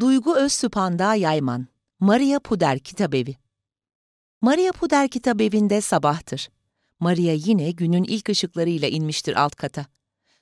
[0.00, 1.66] Duygu Özsüpanda Yayman
[2.00, 3.36] Maria Puder Kitabevi
[4.40, 6.48] Maria Puder Kitabevi'nde sabahtır.
[7.00, 9.86] Maria yine günün ilk ışıklarıyla inmiştir alt kata.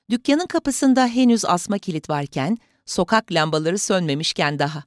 [0.09, 4.83] Dükkanın kapısında henüz asma kilit varken, sokak lambaları sönmemişken daha.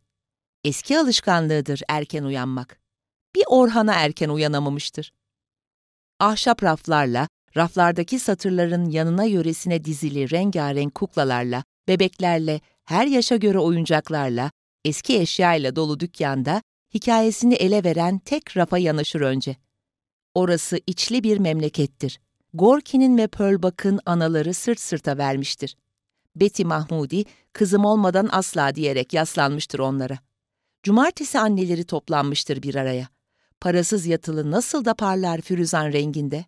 [0.64, 2.80] Eski alışkanlığıdır erken uyanmak.
[3.34, 5.12] Bir Orhan'a erken uyanamamıştır.
[6.20, 14.50] Ahşap raflarla, raflardaki satırların yanına yöresine dizili rengarenk kuklalarla, bebeklerle, her yaşa göre oyuncaklarla,
[14.86, 16.62] eski eşyayla dolu dükkanda
[16.94, 19.56] hikayesini ele veren tek rafa yanaşır önce.
[20.34, 22.20] Orası içli bir memlekettir.
[22.54, 25.76] Gorki'nin ve Pearl anaları sırt sırta vermiştir.
[26.36, 30.18] Betty Mahmudi, kızım olmadan asla diyerek yaslanmıştır onlara.
[30.82, 33.08] Cumartesi anneleri toplanmıştır bir araya.
[33.60, 36.44] Parasız yatılı nasıl da parlar Firuzan renginde.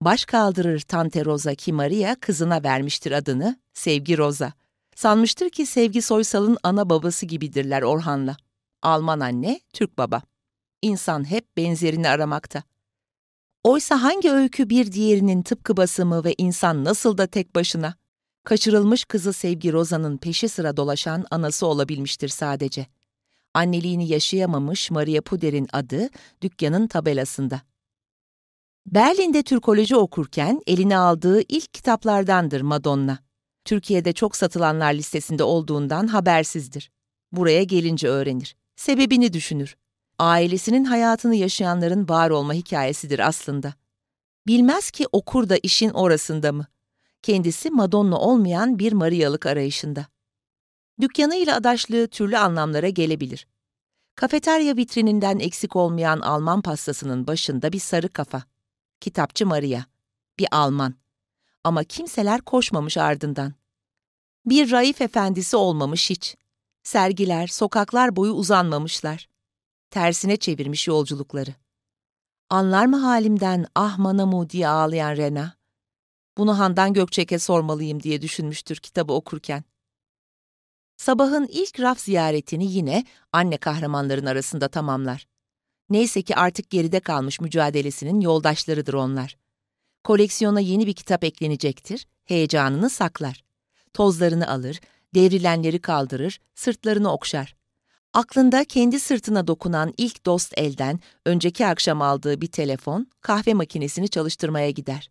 [0.00, 4.52] Baş kaldırır Tante Rosa ki Maria kızına vermiştir adını, Sevgi Rosa.
[4.96, 8.36] Sanmıştır ki Sevgi Soysal'ın ana babası gibidirler Orhan'la.
[8.82, 10.22] Alman anne, Türk baba.
[10.82, 12.62] İnsan hep benzerini aramakta.
[13.64, 17.94] Oysa hangi öykü bir diğerinin tıpkı basımı ve insan nasıl da tek başına?
[18.44, 22.86] Kaçırılmış kızı Sevgi Roza'nın peşi sıra dolaşan anası olabilmiştir sadece.
[23.54, 26.08] Anneliğini yaşayamamış Maria Puder'in adı
[26.42, 27.60] dükkanın tabelasında.
[28.86, 33.25] Berlin'de Türkoloji okurken eline aldığı ilk kitaplardandır Madonna.
[33.66, 36.90] Türkiye'de çok satılanlar listesinde olduğundan habersizdir.
[37.32, 38.56] Buraya gelince öğrenir.
[38.76, 39.76] Sebebini düşünür.
[40.18, 43.74] Ailesinin hayatını yaşayanların var olma hikayesidir aslında.
[44.46, 46.66] Bilmez ki okur da işin orasında mı?
[47.22, 50.06] Kendisi Madonna olmayan bir Marialık arayışında.
[51.00, 53.46] Dükkanıyla adaşlığı türlü anlamlara gelebilir.
[54.14, 58.42] Kafeterya vitrininden eksik olmayan Alman pastasının başında bir sarı kafa.
[59.00, 59.80] Kitapçı Maria.
[60.38, 60.94] Bir Alman.
[61.66, 63.54] Ama kimseler koşmamış ardından.
[64.44, 66.36] Bir Raif efendisi olmamış hiç.
[66.82, 69.28] Sergiler, sokaklar boyu uzanmamışlar.
[69.90, 71.54] Tersine çevirmiş yolculukları.
[72.50, 75.56] Anlar mı halimden ah manamu diye ağlayan Rena?
[76.38, 79.64] Bunu Handan Gökçek'e sormalıyım diye düşünmüştür kitabı okurken.
[80.96, 85.26] Sabahın ilk raf ziyaretini yine anne kahramanların arasında tamamlar.
[85.90, 89.45] Neyse ki artık geride kalmış mücadelesinin yoldaşlarıdır onlar.
[90.06, 93.44] Koleksiyona yeni bir kitap eklenecektir, heyecanını saklar.
[93.94, 94.80] Tozlarını alır,
[95.14, 97.56] devrilenleri kaldırır, sırtlarını okşar.
[98.12, 104.70] Aklında kendi sırtına dokunan ilk dost elden önceki akşam aldığı bir telefon, kahve makinesini çalıştırmaya
[104.70, 105.10] gider.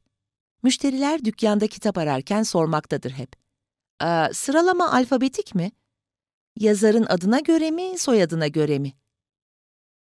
[0.64, 3.36] Müşteriler dükkanda kitap ararken sormaktadır hep.
[4.04, 5.72] Ee, sıralama alfabetik mi?
[6.60, 8.94] Yazarın adına göre mi, soyadına göre mi?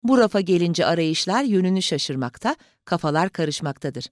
[0.03, 4.05] Bu rafa gelince arayışlar yönünü şaşırmakta, kafalar karışmaktadır.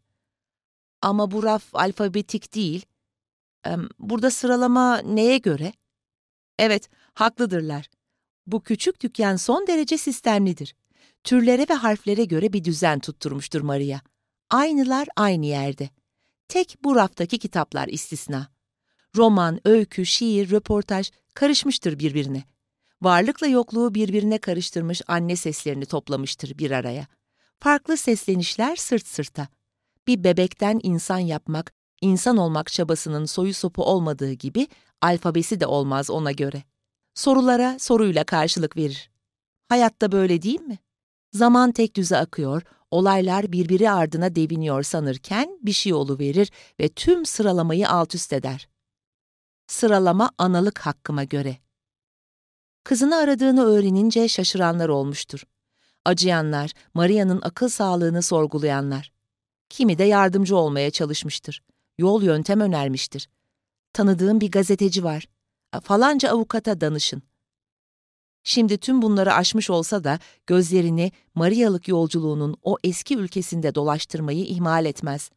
[1.01, 2.85] Ama bu raf alfabetik değil.
[3.99, 5.73] Burada sıralama neye göre?
[6.59, 7.89] Evet, haklıdırlar.
[8.47, 10.75] Bu küçük dükkan son derece sistemlidir.
[11.23, 13.99] Türlere ve harflere göre bir düzen tutturmuştur Maria.
[14.49, 15.89] Aynılar aynı yerde.
[16.47, 18.47] Tek bu raftaki kitaplar istisna.
[19.15, 22.43] Roman, öykü, şiir, röportaj karışmıştır birbirine.
[23.01, 27.07] Varlıkla yokluğu birbirine karıştırmış anne seslerini toplamıştır bir araya.
[27.59, 29.47] Farklı seslenişler sırt sırta.
[30.07, 34.67] Bir bebekten insan yapmak, insan olmak çabasının soyu sopu olmadığı gibi
[35.01, 36.63] alfabesi de olmaz ona göre.
[37.13, 39.11] Sorulara soruyla karşılık verir.
[39.69, 40.77] Hayatta böyle değil mi?
[41.33, 47.89] Zaman tek düze akıyor, olaylar birbiri ardına deviniyor sanırken bir şey verir ve tüm sıralamayı
[47.89, 48.69] alt üst eder.
[49.67, 51.57] Sıralama analık hakkıma göre.
[52.83, 55.43] Kızını aradığını öğrenince şaşıranlar olmuştur.
[56.05, 59.16] Acıyanlar, Maria'nın akıl sağlığını sorgulayanlar.
[59.69, 61.63] Kimi de yardımcı olmaya çalışmıştır.
[61.97, 63.29] Yol yöntem önermiştir.
[63.93, 65.27] Tanıdığım bir gazeteci var.
[65.83, 67.23] Falanca avukata danışın.
[68.43, 75.29] Şimdi tüm bunları aşmış olsa da gözlerini Marialık yolculuğunun o eski ülkesinde dolaştırmayı ihmal etmez.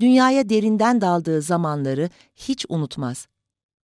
[0.00, 3.28] Dünyaya derinden daldığı zamanları hiç unutmaz.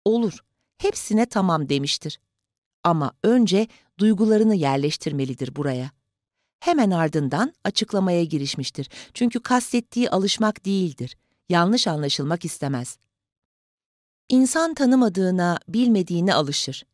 [0.04, 0.44] Olur,
[0.78, 2.20] hepsine tamam demiştir.
[2.84, 3.66] Ama önce
[3.98, 5.90] duygularını yerleştirmelidir buraya.
[6.62, 8.88] Hemen ardından açıklamaya girişmiştir.
[9.14, 11.16] Çünkü kastettiği alışmak değildir.
[11.48, 12.98] Yanlış anlaşılmak istemez.
[14.28, 16.86] İnsan tanımadığına, bilmediğine alışır.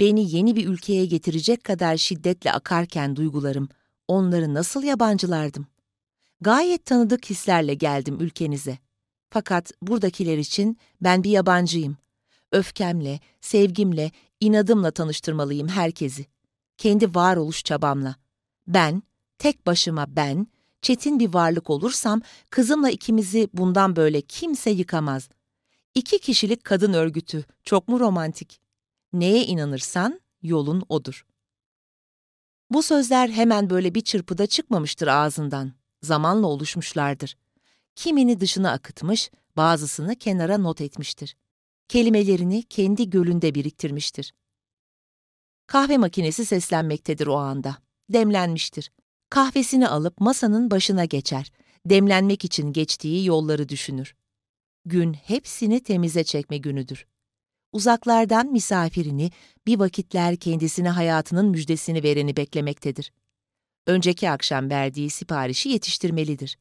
[0.00, 3.68] Beni yeni bir ülkeye getirecek kadar şiddetle akarken duygularım,
[4.08, 5.66] onları nasıl yabancılardım?
[6.40, 8.78] Gayet tanıdık hislerle geldim ülkenize.
[9.30, 11.96] Fakat buradakiler için ben bir yabancıyım.
[12.52, 14.10] Öfkemle, sevgimle,
[14.40, 16.26] inadımla tanıştırmalıyım herkesi.
[16.78, 18.27] Kendi varoluş çabamla.
[18.68, 19.02] Ben,
[19.38, 20.46] tek başıma ben,
[20.82, 25.28] çetin bir varlık olursam kızımla ikimizi bundan böyle kimse yıkamaz.
[25.94, 28.60] İki kişilik kadın örgütü, çok mu romantik?
[29.12, 31.26] Neye inanırsan yolun odur.
[32.70, 35.72] Bu sözler hemen böyle bir çırpıda çıkmamıştır ağzından.
[36.02, 37.36] Zamanla oluşmuşlardır.
[37.94, 41.36] Kimini dışına akıtmış, bazısını kenara not etmiştir.
[41.88, 44.34] Kelimelerini kendi gölünde biriktirmiştir.
[45.66, 47.87] Kahve makinesi seslenmektedir o anda.
[48.08, 48.90] Demlenmiştir.
[49.30, 51.52] Kahvesini alıp masanın başına geçer.
[51.86, 54.14] Demlenmek için geçtiği yolları düşünür.
[54.84, 57.06] Gün hepsini temize çekme günüdür.
[57.72, 59.30] Uzaklardan misafirini,
[59.66, 63.12] bir vakitler kendisine hayatının müjdesini vereni beklemektedir.
[63.86, 66.58] Önceki akşam verdiği siparişi yetiştirmelidir.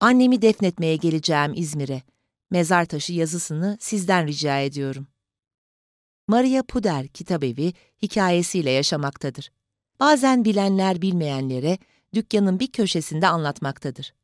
[0.00, 2.02] Annemi defnetmeye geleceğim İzmir'e.
[2.50, 5.06] Mezar taşı yazısını sizden rica ediyorum.
[6.28, 7.72] Maria Puder kitabevi
[8.02, 9.50] hikayesiyle yaşamaktadır.
[10.00, 11.78] Bazen bilenler bilmeyenlere
[12.14, 14.14] dükkanın bir köşesinde anlatmaktadır.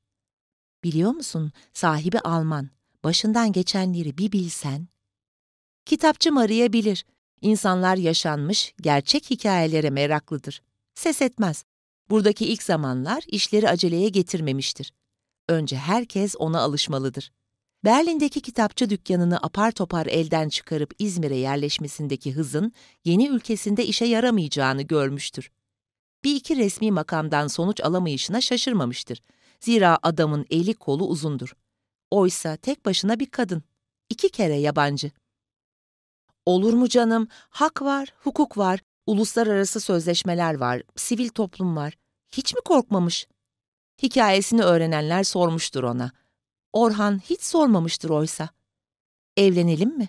[0.85, 2.71] Biliyor musun, sahibi Alman,
[3.05, 4.89] başından geçenleri bir bilsen.
[5.85, 7.05] Kitapçı Maria bilir,
[7.41, 10.63] insanlar yaşanmış, gerçek hikayelere meraklıdır.
[10.95, 11.65] Ses etmez.
[12.11, 14.93] Buradaki ilk zamanlar işleri aceleye getirmemiştir.
[15.49, 17.33] Önce herkes ona alışmalıdır.
[17.85, 22.73] Berlin'deki kitapçı dükkanını apar topar elden çıkarıp İzmir'e yerleşmesindeki hızın
[23.05, 25.51] yeni ülkesinde işe yaramayacağını görmüştür.
[26.25, 29.23] Bir iki resmi makamdan sonuç alamayışına şaşırmamıştır.
[29.61, 31.57] Zira adamın eli kolu uzundur.
[32.11, 33.63] Oysa tek başına bir kadın.
[34.11, 35.11] iki kere yabancı.
[36.47, 37.29] Olur mu canım?
[37.51, 41.95] Hak var, hukuk var, uluslararası sözleşmeler var, sivil toplum var.
[42.33, 43.27] Hiç mi korkmamış?
[44.03, 46.13] Hikayesini öğrenenler sormuştur ona.
[46.73, 48.49] Orhan hiç sormamıştır oysa.
[49.37, 50.09] Evlenelim mi?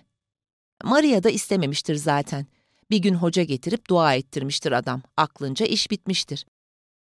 [0.84, 2.46] Maria da istememiştir zaten.
[2.90, 5.02] Bir gün hoca getirip dua ettirmiştir adam.
[5.16, 6.46] Aklınca iş bitmiştir.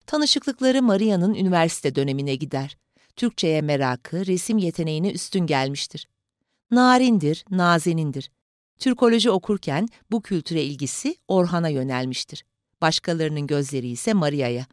[0.06, 2.76] Tanışıklıkları Maria'nın üniversite dönemine gider.
[3.16, 6.08] Türkçeye merakı, resim yeteneğine üstün gelmiştir.
[6.70, 8.30] Narindir, nazenindir.
[8.78, 12.44] Türkoloji okurken bu kültüre ilgisi Orhan'a yönelmiştir.
[12.80, 14.66] Başkalarının gözleri ise Maria'ya.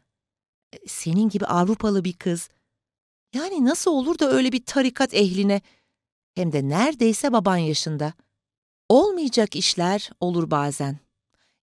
[0.73, 2.49] E, senin gibi Avrupalı bir kız.
[3.33, 5.61] Yani nasıl olur da öyle bir tarikat ehline,
[6.35, 8.13] hem de neredeyse baban yaşında.
[8.89, 10.99] Olmayacak işler olur bazen.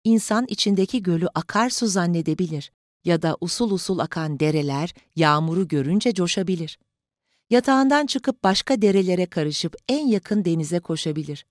[0.05, 2.73] İnsan içindeki gölü akarsu zannedebilir
[3.05, 6.79] ya da usul usul akan dereler yağmuru görünce coşabilir.
[7.51, 11.47] Yatağından çıkıp başka derelere karışıp en yakın denize koşabilir.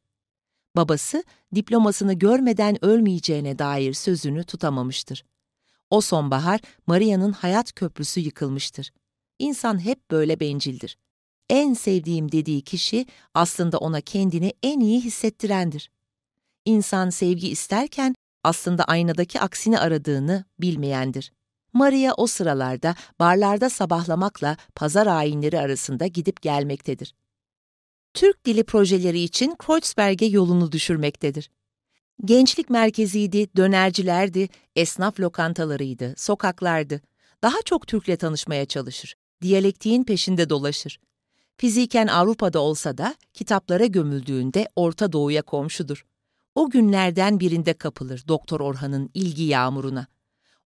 [0.75, 1.23] Babası
[1.55, 5.25] diplomasını görmeden ölmeyeceğine dair sözünü tutamamıştır.
[5.89, 8.91] O sonbahar Maria'nın hayat köprüsü yıkılmıştır.
[9.39, 10.97] İnsan hep böyle bencildir.
[11.49, 15.91] En sevdiğim dediği kişi aslında ona kendini en iyi hissettirendir.
[16.65, 21.31] İnsan sevgi isterken aslında aynadaki aksini aradığını bilmeyendir.
[21.73, 27.15] Maria o sıralarda barlarda sabahlamakla pazar ayinleri arasında gidip gelmektedir.
[28.13, 31.49] Türk dili projeleri için Kreuzberg'e yolunu düşürmektedir.
[32.25, 37.01] Gençlik merkeziydi, dönercilerdi, esnaf lokantalarıydı, sokaklardı.
[37.41, 39.15] Daha çok Türk'le tanışmaya çalışır.
[39.41, 40.99] Diyalektiğin peşinde dolaşır.
[41.57, 46.05] Fiziken Avrupa'da olsa da kitaplara gömüldüğünde Orta Doğu'ya komşudur.
[46.55, 50.07] O günlerden birinde kapılır Doktor Orhan'ın ilgi yağmuruna.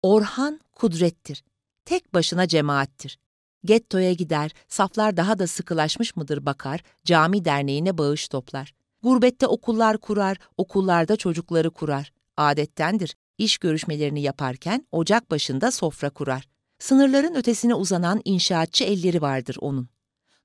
[0.03, 1.45] Orhan kudrettir.
[1.85, 3.19] Tek başına cemaattir.
[3.65, 8.75] Gettoya gider, saflar daha da sıkılaşmış mıdır bakar, cami derneğine bağış toplar.
[9.03, 12.13] Gurbette okullar kurar, okullarda çocukları kurar.
[12.37, 16.49] Adettendir, iş görüşmelerini yaparken ocak başında sofra kurar.
[16.79, 19.89] Sınırların ötesine uzanan inşaatçı elleri vardır onun.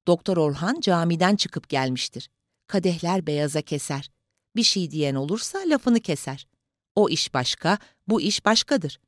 [0.08, 2.30] Doktor Orhan camiden çıkıp gelmiştir.
[2.68, 4.12] Kadehler beyaza keser.
[4.56, 6.48] Bir şey diyen olursa lafını keser.
[6.96, 9.00] O iş başka, bu iş başkadır.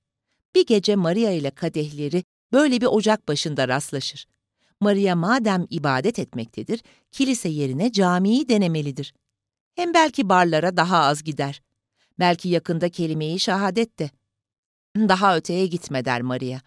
[0.55, 4.27] Bir gece Maria ile kadehleri böyle bir ocak başında rastlaşır.
[4.79, 9.13] Maria madem ibadet etmektedir, kilise yerine camiyi denemelidir.
[9.75, 11.61] Hem belki barlara daha az gider.
[12.19, 14.09] Belki yakında kelimeyi şahadet de.
[14.97, 16.59] Daha öteye gitme der Maria.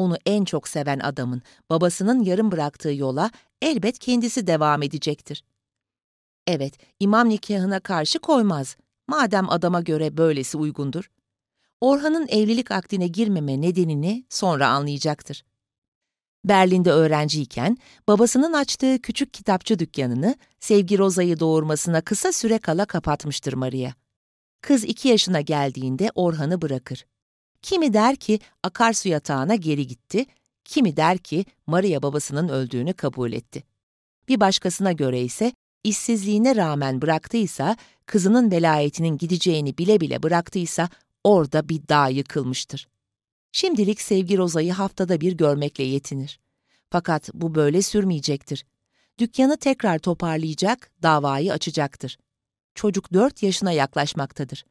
[0.00, 3.30] Onu en çok seven adamın babasının yarım bıraktığı yola
[3.62, 5.44] elbet kendisi devam edecektir.
[6.46, 8.76] Evet, imam nikahına karşı koymaz.
[9.08, 11.10] Madem adama göre böylesi uygundur.
[11.80, 15.44] Orhan'ın evlilik akdine girmeme nedenini sonra anlayacaktır.
[16.44, 17.76] Berlin'de öğrenciyken
[18.08, 23.90] babasının açtığı küçük kitapçı dükkanını Sevgi Roza'yı doğurmasına kısa süre kala kapatmıştır Maria.
[24.60, 27.06] Kız iki yaşına geldiğinde Orhan'ı bırakır.
[27.62, 30.26] Kimi der ki akarsu yatağına geri gitti,
[30.64, 33.64] kimi der ki Maria babasının öldüğünü kabul etti.
[34.28, 35.52] Bir başkasına göre ise
[35.84, 37.76] işsizliğine rağmen bıraktıysa,
[38.06, 40.88] kızının velayetinin gideceğini bile bile bıraktıysa
[41.24, 42.88] orada bir dağ yıkılmıştır.
[43.52, 46.40] Şimdilik Sevgi Roza'yı haftada bir görmekle yetinir.
[46.90, 48.66] Fakat bu böyle sürmeyecektir.
[49.18, 52.18] Dükkanı tekrar toparlayacak, davayı açacaktır.
[52.74, 54.64] Çocuk dört yaşına yaklaşmaktadır.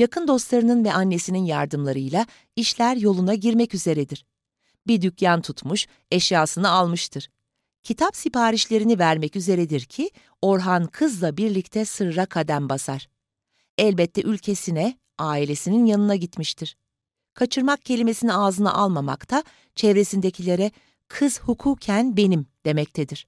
[0.00, 2.26] Yakın dostlarının ve annesinin yardımlarıyla
[2.56, 4.24] işler yoluna girmek üzeredir.
[4.86, 7.30] Bir dükkan tutmuş, eşyasını almıştır.
[7.82, 10.10] Kitap siparişlerini vermek üzeredir ki
[10.42, 13.08] Orhan kızla birlikte sırra kadem basar.
[13.78, 16.76] Elbette ülkesine, ailesinin yanına gitmiştir.
[17.34, 20.70] Kaçırmak kelimesini ağzına almamakta, çevresindekilere
[21.08, 23.26] kız hukuken benim demektedir.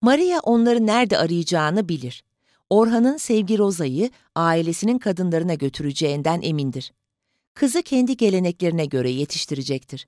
[0.00, 2.24] Maria onları nerede arayacağını bilir.
[2.70, 6.92] Orhan'ın sevgi Roza'yı ailesinin kadınlarına götüreceğinden emindir.
[7.54, 10.06] Kızı kendi geleneklerine göre yetiştirecektir.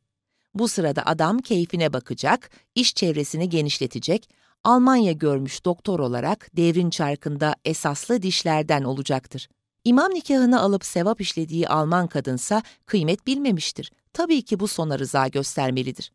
[0.54, 4.28] Bu sırada adam keyfine bakacak, iş çevresini genişletecek,
[4.64, 9.48] Almanya görmüş doktor olarak devrin çarkında esaslı dişlerden olacaktır.
[9.84, 13.92] İmam nikahını alıp sevap işlediği Alman kadınsa kıymet bilmemiştir.
[14.12, 16.12] Tabii ki bu sona rıza göstermelidir.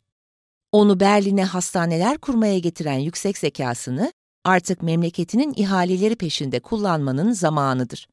[0.71, 8.07] Onu Berlin'e hastaneler kurmaya getiren yüksek zekasını artık memleketinin ihaleleri peşinde kullanmanın zamanıdır.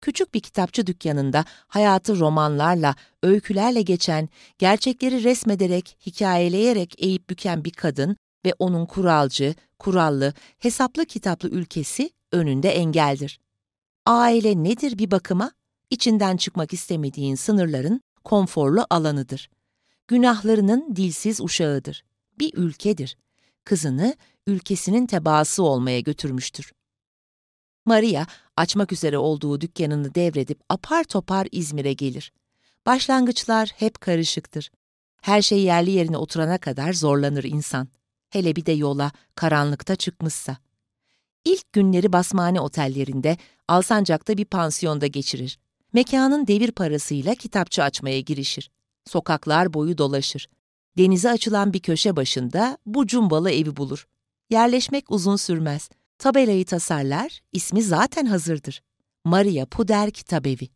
[0.00, 8.16] Küçük bir kitapçı dükkanında hayatı romanlarla, öykülerle geçen, gerçekleri resmederek, hikayeleyerek eğip büken bir kadın
[8.44, 13.40] ve onun kuralcı, kurallı, hesaplı kitaplı ülkesi önünde engeldir.
[14.06, 15.52] Aile nedir bir bakıma?
[15.90, 19.50] İçinden çıkmak istemediğin sınırların konforlu alanıdır.
[20.08, 22.04] Günahlarının dilsiz uşağıdır.
[22.38, 23.16] Bir ülkedir.
[23.64, 24.16] Kızını
[24.50, 26.72] ülkesinin tebaası olmaya götürmüştür.
[27.84, 28.26] Maria,
[28.56, 32.32] açmak üzere olduğu dükkanını devredip apar topar İzmir'e gelir.
[32.86, 34.70] Başlangıçlar hep karışıktır.
[35.22, 37.88] Her şey yerli yerine oturana kadar zorlanır insan.
[38.30, 40.56] Hele bir de yola, karanlıkta çıkmışsa.
[41.44, 43.36] İlk günleri basmane otellerinde,
[43.68, 45.58] Alsancak'ta bir pansiyonda geçirir.
[45.92, 48.70] Mekanın devir parasıyla kitapçı açmaya girişir.
[49.06, 50.48] Sokaklar boyu dolaşır.
[50.98, 54.06] Denize açılan bir köşe başında bu cumbalı evi bulur.
[54.50, 55.90] Yerleşmek uzun sürmez.
[56.18, 58.82] Tabelayı tasarlar, ismi zaten hazırdır.
[59.24, 60.68] Maria Puder Kitabevi.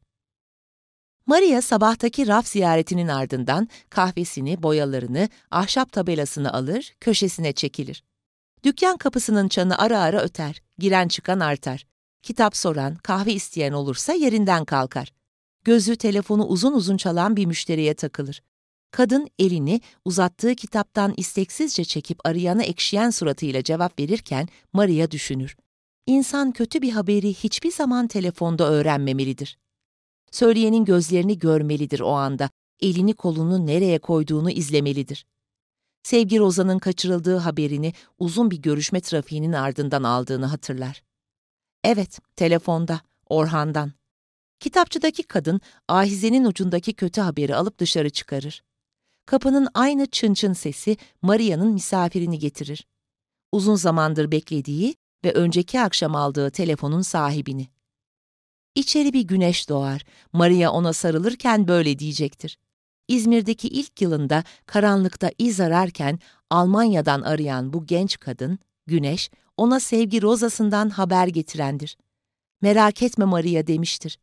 [1.27, 8.05] Maria sabahtaki raf ziyaretinin ardından kahvesini, boyalarını, ahşap tabelasını alır, köşesine çekilir.
[8.65, 11.87] Dükkan kapısının çanı ara ara öter, giren çıkan artar.
[12.23, 15.13] Kitap soran, kahve isteyen olursa yerinden kalkar.
[15.65, 18.43] Gözü telefonu uzun uzun çalan bir müşteriye takılır.
[18.95, 25.57] Kadın elini uzattığı kitaptan isteksizce çekip arayana ekşiyen suratıyla cevap verirken Maria düşünür.
[26.07, 29.59] İnsan kötü bir haberi hiçbir zaman telefonda öğrenmemelidir.
[30.31, 35.27] Söyleyenin gözlerini görmelidir o anda, elini kolunu nereye koyduğunu izlemelidir.
[36.03, 41.03] Sevgi Roza'nın kaçırıldığı haberini uzun bir görüşme trafiğinin ardından aldığını hatırlar.
[41.85, 43.93] Evet, telefonda, Orhan'dan.
[44.61, 48.63] Kitapçıdaki kadın, ahizenin ucundaki kötü haberi alıp dışarı çıkarır.
[49.27, 52.87] Kapının aynı çın çın sesi Maria'nın misafirini getirir.
[53.53, 57.69] Uzun zamandır beklediği ve önceki akşam aldığı telefonun sahibini.
[58.75, 60.05] İçeri bir güneş doğar.
[60.33, 62.59] Maria ona sarılırken böyle diyecektir.
[63.09, 66.19] İzmir'deki ilk yılında karanlıkta iz ararken
[66.51, 71.97] Almanya'dan arayan bu genç kadın, Güneş, ona sevgi rozasından haber getirendir.
[72.63, 74.19] Merak etme Maria demiştir.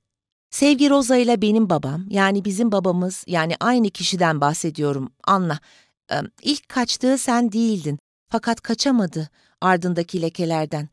[0.51, 5.59] Sevgi Roza ile benim babam, yani bizim babamız, yani aynı kişiden bahsediyorum, anla.
[6.11, 9.29] Ee, ilk kaçtığı sen değildin, fakat kaçamadı
[9.61, 10.89] ardındaki lekelerden.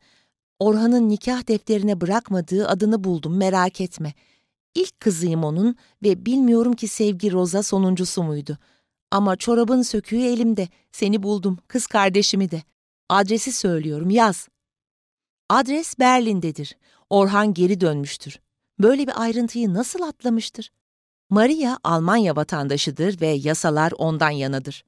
[0.59, 4.13] Orhan'ın nikah defterine bırakmadığı adını buldum, merak etme.
[4.75, 8.57] İlk kızıyım onun ve bilmiyorum ki Sevgi Roza sonuncusu muydu.
[9.11, 12.63] Ama çorabın söküğü elimde, seni buldum, kız kardeşimi de.
[13.09, 14.47] Adresi söylüyorum, yaz.
[15.49, 16.77] Adres Berlin'dedir.
[17.09, 18.39] Orhan geri dönmüştür.
[18.79, 20.71] Böyle bir ayrıntıyı nasıl atlamıştır?
[21.29, 24.83] Maria Almanya vatandaşıdır ve yasalar ondan yanadır.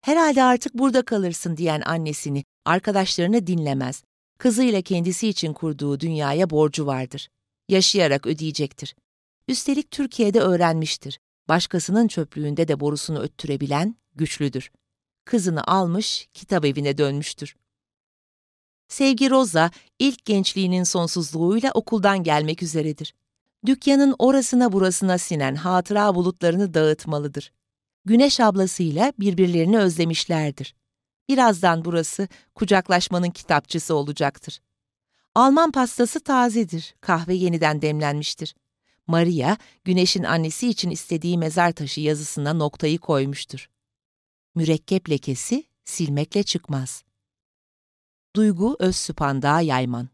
[0.00, 4.02] Herhalde artık burada kalırsın diyen annesini, arkadaşlarını dinlemez.
[4.38, 7.28] Kızıyla kendisi için kurduğu dünyaya borcu vardır.
[7.68, 8.94] Yaşayarak ödeyecektir.
[9.48, 11.20] Üstelik Türkiye'de öğrenmiştir.
[11.48, 14.70] Başkasının çöplüğünde de borusunu öttürebilen güçlüdür.
[15.24, 17.56] Kızını almış, kitap evine dönmüştür.
[18.88, 23.14] Sevgi Roza, ilk gençliğinin sonsuzluğuyla okuldan gelmek üzeredir.
[23.66, 27.52] Dükkanın orasına burasına sinen hatıra bulutlarını dağıtmalıdır.
[28.04, 30.74] Güneş ablasıyla birbirlerini özlemişlerdir.
[31.28, 34.60] Birazdan burası kucaklaşmanın kitapçısı olacaktır.
[35.34, 38.54] Alman pastası tazedir, kahve yeniden demlenmiştir.
[39.06, 43.70] Maria, Güneş'in annesi için istediği mezar taşı yazısına noktayı koymuştur.
[44.54, 47.04] Mürekkep lekesi silmekle çıkmaz.
[48.36, 50.08] Duygu Özsüpandağ Yayman